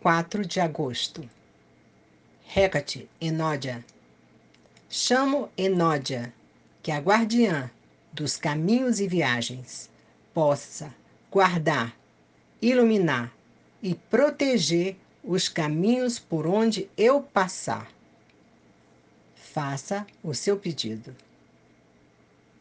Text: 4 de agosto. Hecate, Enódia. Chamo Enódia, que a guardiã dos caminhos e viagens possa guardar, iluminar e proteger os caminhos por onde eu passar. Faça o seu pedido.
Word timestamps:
4 0.00 0.46
de 0.46 0.60
agosto. 0.60 1.28
Hecate, 2.54 3.10
Enódia. 3.20 3.84
Chamo 4.88 5.50
Enódia, 5.56 6.32
que 6.82 6.92
a 6.92 6.98
guardiã 6.98 7.68
dos 8.12 8.36
caminhos 8.36 9.00
e 9.00 9.08
viagens 9.08 9.90
possa 10.32 10.94
guardar, 11.32 11.96
iluminar 12.62 13.32
e 13.82 13.94
proteger 13.94 14.96
os 15.22 15.48
caminhos 15.48 16.18
por 16.18 16.46
onde 16.46 16.88
eu 16.96 17.20
passar. 17.20 17.90
Faça 19.34 20.06
o 20.22 20.32
seu 20.32 20.56
pedido. 20.56 21.14